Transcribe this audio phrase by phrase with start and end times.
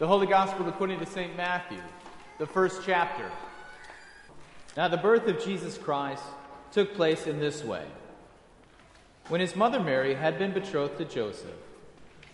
[0.00, 1.36] The Holy Gospel according to St.
[1.36, 1.82] Matthew,
[2.38, 3.30] the first chapter.
[4.74, 6.22] Now, the birth of Jesus Christ
[6.72, 7.84] took place in this way.
[9.28, 11.50] When his mother Mary had been betrothed to Joseph,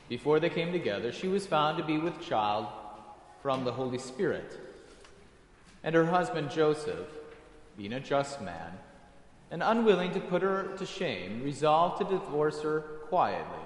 [0.08, 2.68] before they came together, she was found to be with child
[3.42, 4.60] from the Holy Spirit.
[5.82, 7.08] And her husband Joseph,
[7.76, 8.78] being a just man,
[9.50, 13.65] and unwilling to put her to shame, resolved to divorce her quietly.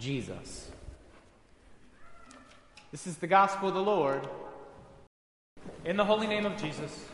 [0.00, 0.70] Jesus.
[2.90, 4.26] This is the gospel of the Lord.
[5.84, 7.04] In the holy name of Jesus,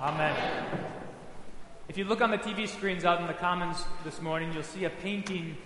[0.00, 0.36] Amen.
[1.88, 4.84] If you look on the TV screens out in the Commons this morning, you'll see
[4.84, 5.56] a painting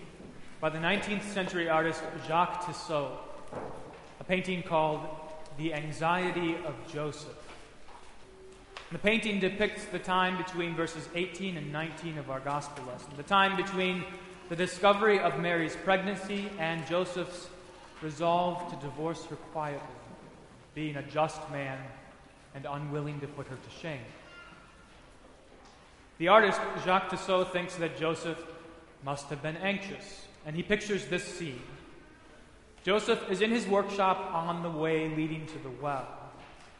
[0.60, 3.10] by the 19th century artist Jacques Tissot,
[4.20, 5.00] a painting called
[5.56, 7.38] The Anxiety of Joseph.
[8.92, 13.22] The painting depicts the time between verses 18 and 19 of our gospel lesson, the
[13.22, 14.04] time between
[14.48, 17.48] the discovery of Mary's pregnancy and Joseph's
[18.00, 19.80] resolve to divorce her quietly,
[20.74, 21.78] being a just man
[22.54, 24.00] and unwilling to put her to shame.
[26.18, 28.42] The artist, Jacques Tissot, thinks that Joseph
[29.04, 31.62] must have been anxious, and he pictures this scene.
[32.84, 36.06] Joseph is in his workshop on the way leading to the well.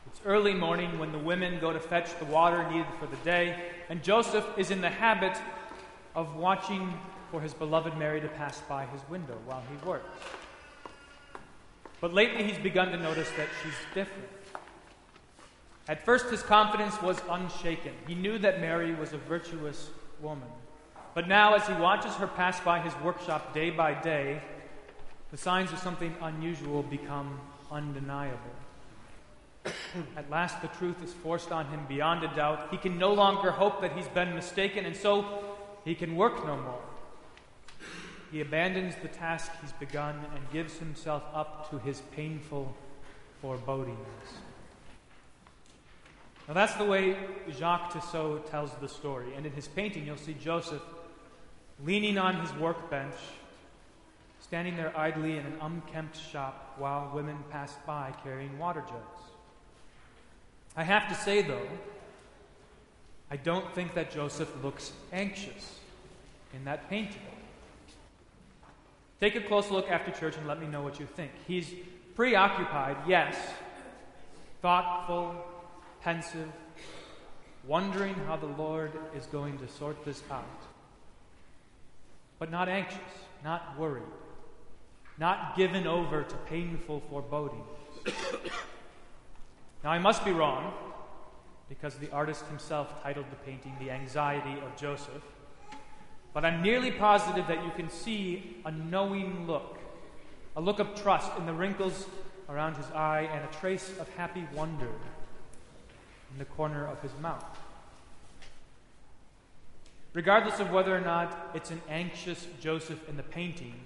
[0.07, 3.57] It's early morning when the women go to fetch the water needed for the day,
[3.89, 5.37] and Joseph is in the habit
[6.15, 6.95] of watching
[7.31, 10.09] for his beloved Mary to pass by his window while he works.
[12.01, 14.29] But lately he's begun to notice that she's different.
[15.89, 17.93] At first, his confidence was unshaken.
[18.07, 20.49] He knew that Mary was a virtuous woman.
[21.15, 24.43] But now, as he watches her pass by his workshop day by day,
[25.31, 28.37] the signs of something unusual become undeniable.
[30.17, 32.69] At last, the truth is forced on him beyond a doubt.
[32.71, 36.57] He can no longer hope that he's been mistaken, and so he can work no
[36.57, 36.81] more.
[38.37, 42.77] He abandons the task he's begun and gives himself up to his painful
[43.41, 43.97] forebodings.
[46.47, 47.17] Now, that's the way
[47.51, 49.33] Jacques Tissot tells the story.
[49.35, 50.83] And in his painting, you'll see Joseph
[51.83, 53.15] leaning on his workbench,
[54.43, 59.31] standing there idly in an unkempt shop while women pass by carrying water jugs.
[60.77, 61.69] I have to say, though,
[63.31, 65.81] I don't think that Joseph looks anxious
[66.53, 67.23] in that painting.
[69.21, 71.31] Take a close look after church and let me know what you think.
[71.47, 71.73] He's
[72.15, 73.37] preoccupied, yes,
[74.61, 75.35] thoughtful,
[76.03, 76.49] pensive,
[77.67, 80.45] wondering how the Lord is going to sort this out.
[82.39, 82.99] But not anxious,
[83.43, 84.03] not worried,
[85.19, 87.65] not given over to painful forebodings.
[89.83, 90.75] now, I must be wrong,
[91.69, 95.23] because the artist himself titled the painting The Anxiety of Joseph.
[96.37, 99.79] But I'm nearly positive that you can see a knowing look,
[100.55, 102.05] a look of trust in the wrinkles
[102.51, 104.91] around his eye, and a trace of happy wonder
[106.31, 107.43] in the corner of his mouth.
[110.13, 113.81] Regardless of whether or not it's an anxious Joseph in the painting,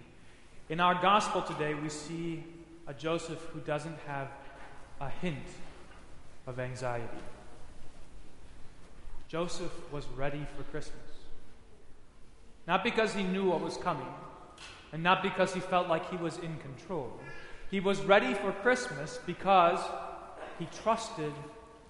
[0.68, 2.42] in our gospel today we see
[2.88, 4.26] a Joseph who doesn't have
[5.00, 5.46] a hint
[6.48, 7.06] of anxiety.
[9.28, 11.09] Joseph was ready for Christmas.
[12.70, 14.06] Not because he knew what was coming,
[14.92, 17.12] and not because he felt like he was in control.
[17.68, 19.80] He was ready for Christmas because
[20.56, 21.32] he trusted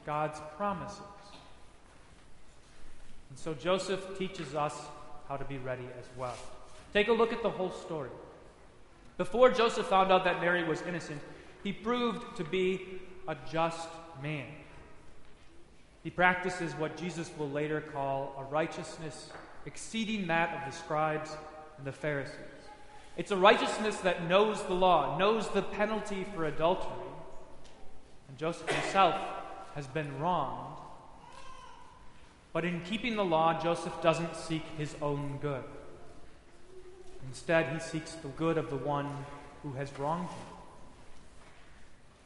[0.07, 1.03] God's promises.
[3.29, 4.75] And so Joseph teaches us
[5.29, 6.39] how to be ready as well.
[6.95, 8.09] Take a look at the whole story.
[9.19, 11.21] Before Joseph found out that Mary was innocent,
[11.63, 13.91] he proved to be a just
[14.23, 14.47] man.
[16.05, 19.29] He practices what Jesus will later call a righteousness
[19.67, 21.37] exceeding that of the scribes
[21.79, 22.35] and the Pharisees.
[23.17, 26.91] It's a righteousness that knows the law, knows the penalty for adultery,
[28.29, 29.15] and Joseph himself
[29.75, 30.79] has been wronged.
[32.53, 35.65] But in keeping the law, Joseph doesn't seek his own good.
[37.29, 39.25] Instead, he seeks the good of the one
[39.63, 40.57] who has wronged him.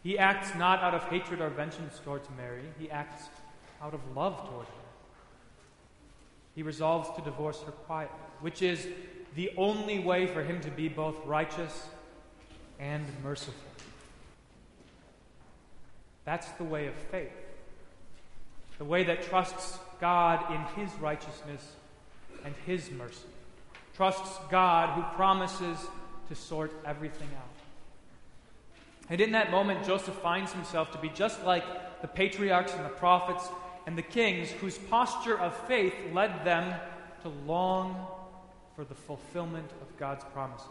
[0.03, 3.25] He acts not out of hatred or vengeance towards Mary, he acts
[3.83, 4.94] out of love toward her.
[6.55, 8.87] He resolves to divorce her quietly, which is
[9.35, 11.89] the only way for him to be both righteous
[12.79, 13.55] and merciful.
[16.25, 17.33] That's the way of faith.
[18.79, 21.73] The way that trusts God in His righteousness
[22.45, 23.27] and His mercy.
[23.95, 25.79] Trusts God who promises
[26.29, 27.55] to sort everything out.
[29.11, 31.65] And in that moment, Joseph finds himself to be just like
[32.01, 33.49] the patriarchs and the prophets
[33.87, 36.75] and the kings whose posture of faith led them
[37.23, 38.07] to long
[38.77, 40.69] for the fulfillment of God's promises,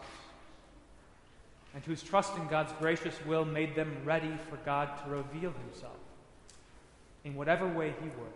[1.74, 5.96] and whose trust in God's gracious will made them ready for God to reveal himself
[7.24, 8.32] in whatever way he would.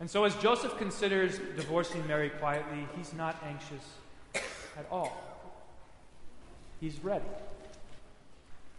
[0.00, 3.84] And so, as Joseph considers divorcing Mary quietly, he's not anxious
[4.76, 5.20] at all.
[6.80, 7.24] He's ready.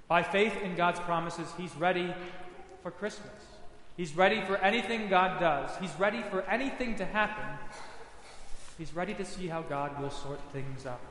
[0.08, 2.14] By faith in God's promises, he's ready
[2.82, 3.49] for Christmas.
[4.00, 5.72] He's ready for anything God does.
[5.82, 7.44] He's ready for anything to happen.
[8.78, 11.02] He's ready to see how God will sort things out.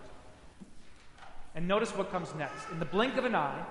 [1.55, 2.65] And notice what comes next.
[2.73, 3.63] In the blink of an eye,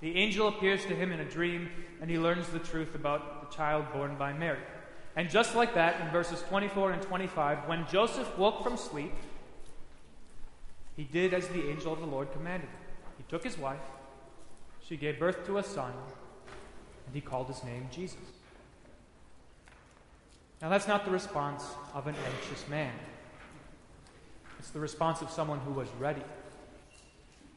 [0.00, 1.68] the angel appears to him in a dream,
[2.00, 4.62] and he learns the truth about the child born by Mary.
[5.16, 9.12] And just like that, in verses 24 and 25, when Joseph woke from sleep,
[10.96, 12.78] he did as the angel of the Lord commanded him.
[13.18, 13.80] He took his wife,
[14.86, 15.94] she gave birth to a son,
[17.06, 18.35] and he called his name Jesus.
[20.62, 21.64] Now, that's not the response
[21.94, 22.92] of an anxious man.
[24.58, 26.22] It's the response of someone who was ready.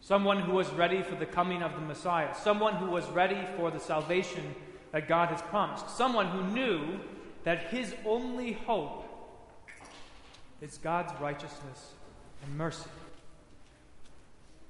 [0.02, 2.36] Someone who was ready for the coming of the Messiah.
[2.36, 4.56] Someone who was ready for the salvation
[4.92, 5.90] that God has promised.
[5.90, 7.00] Someone who knew
[7.44, 9.06] that his only hope
[10.62, 11.94] is God's righteousness
[12.44, 12.90] and mercy.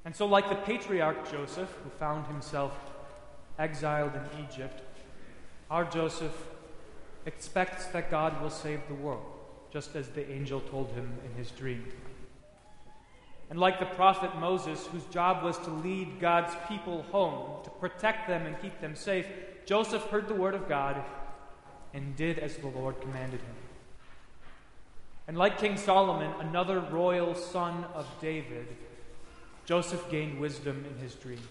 [0.06, 2.78] And so, like the patriarch Joseph, who found himself
[3.58, 4.82] exiled in Egypt,
[5.70, 6.36] our Joseph
[7.30, 9.24] expects that God will save the world,
[9.72, 11.86] just as the angel told him in his dream.
[13.52, 18.28] And like the prophet Moses, whose job was to lead God's people home, to protect
[18.28, 19.28] them and keep them safe,
[19.66, 21.04] Joseph heard the word of God
[21.94, 23.56] and did as the Lord commanded him.
[25.28, 28.68] And like King Solomon, another royal son of David,
[29.66, 31.48] Joseph gained wisdom in his dream.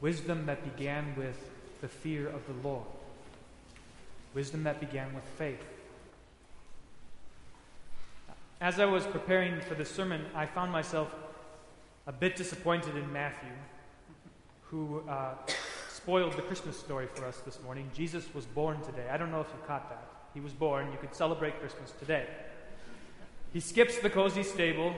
[0.00, 1.50] Wisdom that began with
[1.82, 2.86] the fear of the Lord.
[4.34, 5.62] Wisdom that began with faith.
[8.60, 11.14] As I was preparing for this sermon, I found myself
[12.06, 13.52] a bit disappointed in Matthew,
[14.64, 15.34] who uh,
[15.88, 17.90] spoiled the Christmas story for us this morning.
[17.94, 19.08] Jesus was born today.
[19.10, 20.04] I don't know if you caught that.
[20.34, 20.90] He was born.
[20.90, 22.26] You could celebrate Christmas today.
[23.52, 24.94] He skips the cozy stable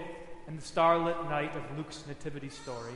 [0.46, 2.94] and the starlit night of Luke's nativity story.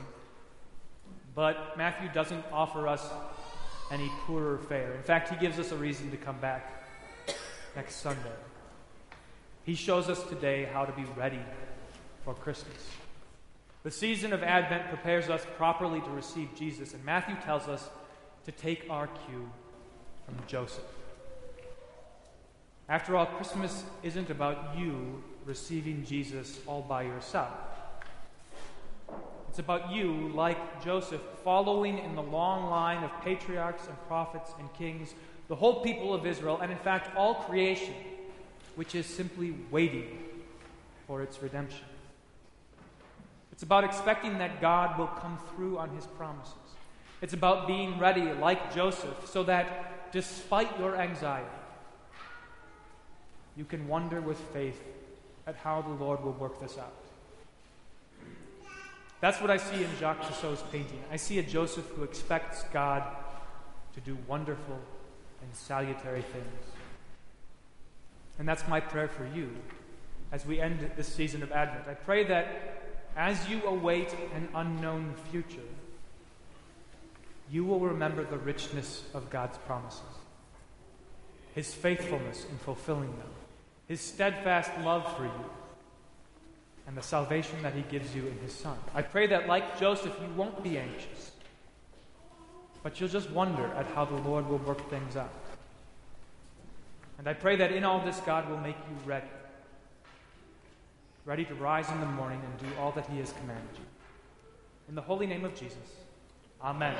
[1.33, 3.07] But Matthew doesn't offer us
[3.91, 4.93] any poorer fare.
[4.93, 6.83] In fact, he gives us a reason to come back
[7.75, 8.21] next Sunday.
[9.63, 11.39] He shows us today how to be ready
[12.23, 12.89] for Christmas.
[13.83, 17.87] The season of Advent prepares us properly to receive Jesus, and Matthew tells us
[18.45, 19.49] to take our cue
[20.25, 20.83] from Joseph.
[22.89, 27.51] After all, Christmas isn't about you receiving Jesus all by yourself.
[29.55, 34.67] It's about you, like Joseph, following in the long line of patriarchs and prophets and
[34.73, 35.13] kings,
[35.47, 37.93] the whole people of Israel, and in fact, all creation
[38.75, 40.19] which is simply waiting
[41.07, 41.85] for its redemption.
[43.53, 46.53] It's about expecting that God will come through on his promises.
[47.21, 51.47] It's about being ready, like Joseph, so that despite your anxiety,
[53.55, 54.83] you can wonder with faith
[55.47, 57.04] at how the Lord will work this out.
[59.25, 61.01] That's what I see in Jacques Tissot's painting.
[61.11, 63.03] I see a Joseph who expects God
[63.95, 64.77] to do wonderful
[65.41, 66.63] and salutary things.
[68.37, 69.49] And that's my prayer for you
[70.31, 71.87] as we end this season of Advent.
[71.87, 75.69] I pray that as you await an unknown future,
[77.49, 80.03] you will remember the richness of God's promises,
[81.55, 83.31] His faithfulness in fulfilling them,
[83.87, 85.45] His steadfast love for you,
[86.87, 88.77] and the salvation that He gives you in His Son.
[88.93, 91.31] I pray that, like Joseph, you won't be anxious,
[92.83, 95.33] but you'll just wonder at how the Lord will work things out.
[97.17, 99.27] And I pray that in all this, God will make you ready.
[101.25, 103.85] Ready to rise in the morning and do all that He has commanded you.
[104.89, 105.77] In the holy name of Jesus,
[106.61, 106.95] Amen.